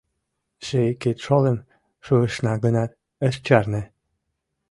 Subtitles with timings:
[0.65, 1.57] Ший кидшолым
[2.05, 2.91] шуышна гынат,
[3.27, 3.81] ыш чарне.